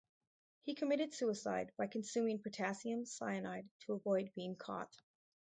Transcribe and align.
He 0.63 0.73
committed 0.73 1.13
suicide 1.13 1.73
by 1.77 1.85
consuming 1.85 2.41
potassium 2.41 3.05
cyanide 3.05 3.69
to 3.81 3.93
avoid 3.93 4.33
being 4.33 4.55
caught. 4.55 4.91